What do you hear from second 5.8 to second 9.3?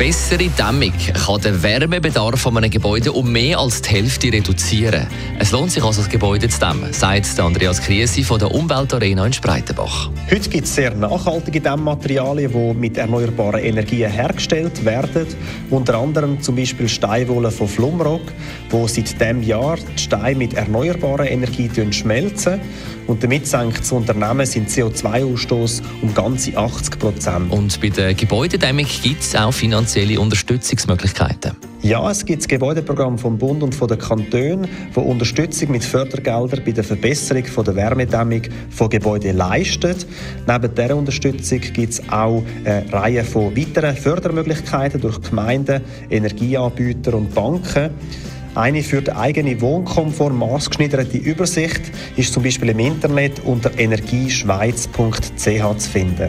also, das Gebäude zu dämmen, sagt Andreas Kriesi von der Umweltarena